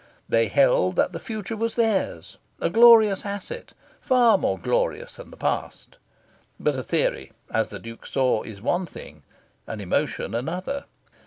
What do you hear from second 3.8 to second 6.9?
far more glorious than the past. But a